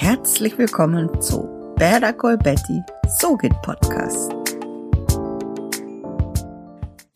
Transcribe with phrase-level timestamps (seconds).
[0.00, 2.82] Herzlich willkommen zu Call Betty,
[3.18, 4.30] So geht Podcast.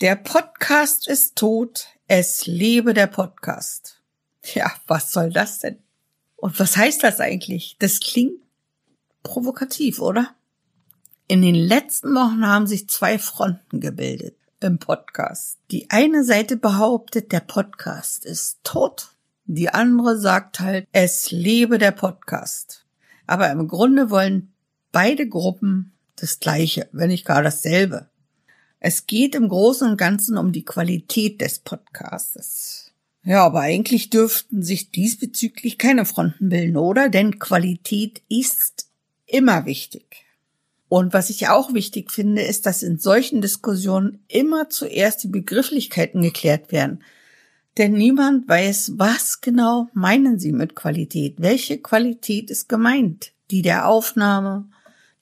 [0.00, 4.02] Der Podcast ist tot, es lebe der Podcast.
[4.52, 5.78] Ja, was soll das denn?
[6.34, 7.76] Und was heißt das eigentlich?
[7.78, 8.42] Das klingt
[9.22, 10.34] provokativ, oder?
[11.28, 15.56] In den letzten Wochen haben sich zwei Fronten gebildet im Podcast.
[15.70, 19.11] Die eine Seite behauptet, der Podcast ist tot.
[19.44, 22.84] Die andere sagt halt, es lebe der Podcast.
[23.26, 24.52] Aber im Grunde wollen
[24.92, 28.08] beide Gruppen das Gleiche, wenn nicht gar dasselbe.
[28.78, 32.92] Es geht im Großen und Ganzen um die Qualität des Podcasts.
[33.24, 37.08] Ja, aber eigentlich dürften sich diesbezüglich keine Fronten bilden, oder?
[37.08, 38.88] Denn Qualität ist
[39.26, 40.24] immer wichtig.
[40.88, 46.20] Und was ich auch wichtig finde, ist, dass in solchen Diskussionen immer zuerst die Begrifflichkeiten
[46.20, 47.02] geklärt werden.
[47.78, 51.36] Denn niemand weiß, was genau meinen Sie mit Qualität?
[51.38, 53.32] Welche Qualität ist gemeint?
[53.50, 54.68] Die der Aufnahme,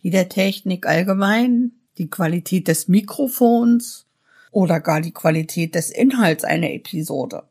[0.02, 4.06] die der Technik allgemein, die Qualität des Mikrofons
[4.50, 7.44] oder gar die Qualität des Inhalts einer Episode.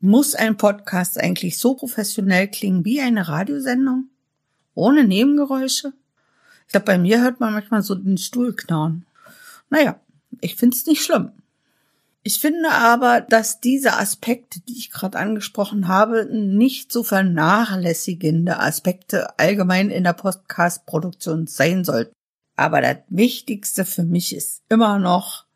[0.00, 4.08] Muss ein Podcast eigentlich so professionell klingen wie eine Radiosendung?
[4.74, 5.92] Ohne Nebengeräusche?
[6.66, 9.04] Ich glaube, bei mir hört man manchmal so den Stuhl knarren.
[9.68, 10.00] Naja,
[10.40, 11.32] ich finde es nicht schlimm.
[12.22, 19.38] Ich finde aber, dass diese Aspekte, die ich gerade angesprochen habe, nicht so vernachlässigende Aspekte
[19.38, 22.12] allgemein in der Podcast-Produktion sein sollten.
[22.56, 25.46] Aber das Wichtigste für mich ist immer noch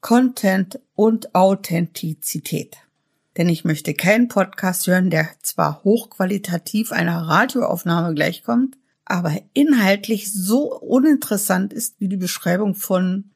[0.00, 2.76] Content und Authentizität.
[3.36, 10.78] Denn ich möchte keinen Podcast hören, der zwar hochqualitativ einer Radioaufnahme gleichkommt, aber inhaltlich so
[10.78, 13.30] uninteressant ist wie die Beschreibung von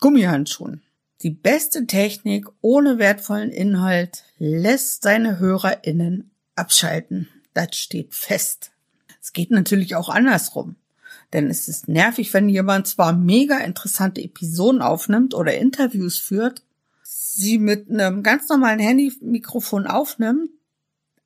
[0.00, 0.82] Gummihandschuhen.
[1.22, 7.28] Die beste Technik ohne wertvollen Inhalt lässt seine HörerInnen abschalten.
[7.54, 8.70] Das steht fest.
[9.20, 10.76] Es geht natürlich auch andersrum.
[11.32, 16.62] Denn es ist nervig, wenn jemand zwar mega interessante Episoden aufnimmt oder Interviews führt,
[17.02, 20.50] sie mit einem ganz normalen Handymikrofon aufnimmt,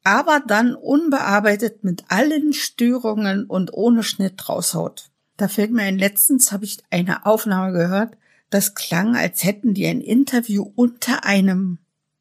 [0.04, 5.10] aber dann unbearbeitet mit allen Störungen und ohne Schnitt raushaut.
[5.36, 8.16] Da fällt mir ein, letztens habe ich eine Aufnahme gehört,
[8.54, 11.78] das klang, als hätten die ein Interview unter einem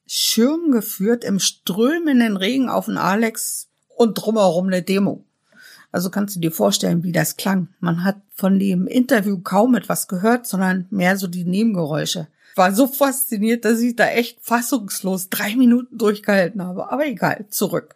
[0.07, 5.23] Schirm geführt im strömenden Regen auf den Alex und drumherum eine Demo.
[5.91, 7.67] Also kannst du dir vorstellen, wie das klang.
[7.79, 12.27] Man hat von dem Interview kaum etwas gehört, sondern mehr so die Nebengeräusche.
[12.55, 16.91] War so fasziniert, dass ich da echt fassungslos drei Minuten durchgehalten habe.
[16.91, 17.95] Aber egal, zurück.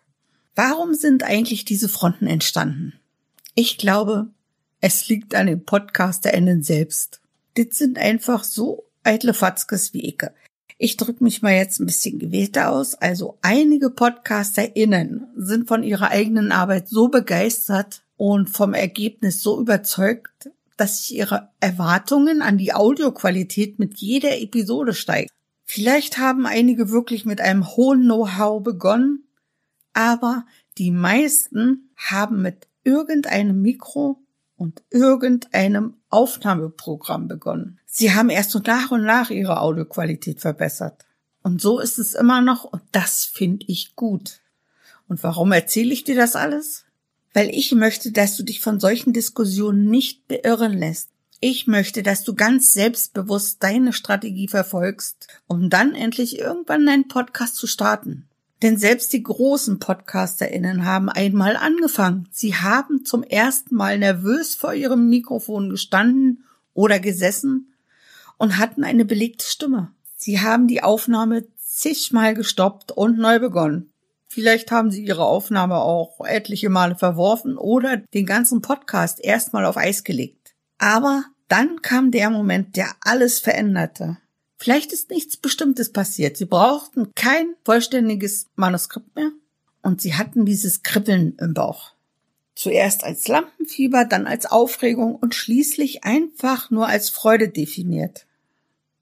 [0.55, 2.93] Warum sind eigentlich diese Fronten entstanden?
[3.55, 4.27] Ich glaube,
[4.81, 7.21] es liegt an den PodcasterInnen selbst.
[7.55, 10.33] Das sind einfach so eitle Fatzkes wie Icke.
[10.77, 12.95] Ich drücke mich mal jetzt ein bisschen gewählter aus.
[12.95, 20.49] Also einige PodcasterInnen sind von ihrer eigenen Arbeit so begeistert und vom Ergebnis so überzeugt,
[20.75, 25.31] dass sich ihre Erwartungen an die Audioqualität mit jeder Episode steigt.
[25.63, 29.23] Vielleicht haben einige wirklich mit einem hohen Know-how begonnen,
[29.93, 30.45] aber
[30.77, 34.19] die meisten haben mit irgendeinem Mikro
[34.57, 37.79] und irgendeinem Aufnahmeprogramm begonnen.
[37.85, 41.05] Sie haben erst so nach und nach ihre Audioqualität verbessert.
[41.43, 44.39] Und so ist es immer noch und das finde ich gut.
[45.07, 46.85] Und warum erzähle ich dir das alles?
[47.33, 51.09] Weil ich möchte, dass du dich von solchen Diskussionen nicht beirren lässt.
[51.41, 57.57] Ich möchte, dass du ganz selbstbewusst deine Strategie verfolgst, um dann endlich irgendwann deinen Podcast
[57.57, 58.27] zu starten.
[58.65, 62.27] Denn selbst die großen PodcasterInnen haben einmal angefangen.
[62.31, 67.75] Sie haben zum ersten Mal nervös vor ihrem Mikrofon gestanden oder gesessen
[68.37, 69.91] und hatten eine belegte Stimme.
[70.15, 73.91] Sie haben die Aufnahme zigmal gestoppt und neu begonnen.
[74.29, 79.77] Vielleicht haben sie ihre Aufnahme auch etliche Male verworfen oder den ganzen Podcast erstmal auf
[79.77, 80.55] Eis gelegt.
[80.79, 84.17] Aber dann kam der Moment, der alles veränderte.
[84.57, 86.37] Vielleicht ist nichts Bestimmtes passiert.
[86.37, 89.31] Sie brauchten kein vollständiges Manuskript mehr
[89.81, 91.91] und sie hatten dieses Kribbeln im Bauch.
[92.55, 98.25] Zuerst als Lampenfieber, dann als Aufregung und schließlich einfach nur als Freude definiert.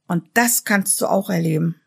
[0.07, 1.80] Und das kannst du auch erleben.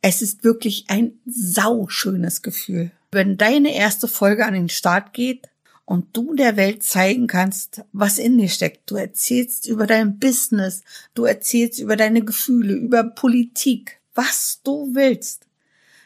[0.00, 2.90] Es ist wirklich ein sauschönes Gefühl.
[3.12, 5.51] Wenn deine erste Folge an den Start geht
[5.84, 8.90] und du der Welt zeigen kannst, was in dir steckt.
[8.90, 10.82] Du erzählst über dein Business,
[11.14, 15.46] du erzählst über deine Gefühle, über Politik, was du willst.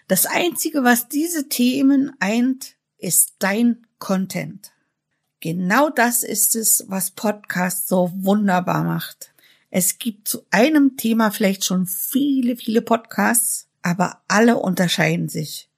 [0.08, 4.72] Das Einzige, was diese Themen eint, ist dein Content.
[5.40, 9.32] Genau das ist es, was Podcast so wunderbar macht.
[9.70, 15.68] Es gibt zu einem Thema vielleicht schon viele, viele Podcasts, aber alle unterscheiden sich.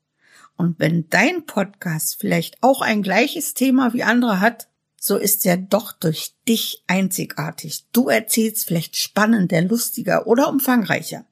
[0.58, 4.68] Und wenn dein Podcast vielleicht auch ein gleiches Thema wie andere hat,
[5.00, 7.84] so ist er doch durch dich einzigartig.
[7.92, 11.24] Du erzählst vielleicht spannender, lustiger oder umfangreicher.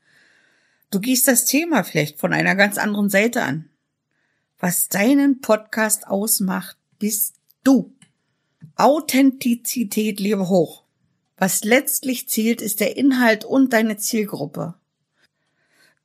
[0.92, 3.68] Du gehst das Thema vielleicht von einer ganz anderen Seite an.
[4.60, 7.34] Was deinen Podcast ausmacht, bist
[7.64, 7.92] du.
[8.76, 10.84] Authentizität lebe hoch.
[11.36, 14.74] Was letztlich zählt, ist der Inhalt und deine Zielgruppe.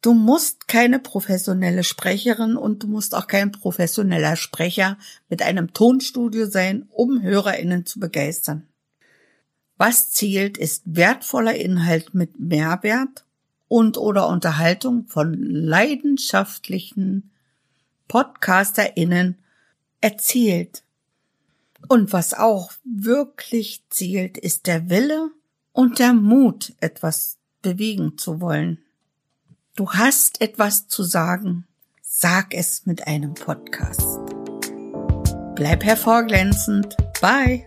[0.01, 4.97] Du musst keine professionelle Sprecherin und du musst auch kein professioneller Sprecher
[5.29, 8.67] mit einem Tonstudio sein, um Hörerinnen zu begeistern.
[9.77, 13.25] Was zählt, ist wertvoller Inhalt mit Mehrwert
[13.67, 17.31] und oder Unterhaltung von leidenschaftlichen
[18.07, 19.37] PodcasterInnen
[20.01, 20.83] erzählt.
[21.87, 25.29] Und was auch wirklich zählt, ist der Wille
[25.73, 28.79] und der Mut, etwas bewegen zu wollen.
[29.81, 31.65] Du hast etwas zu sagen.
[32.03, 34.19] Sag es mit einem Podcast.
[35.55, 36.95] Bleib hervorglänzend.
[37.19, 37.65] Bye.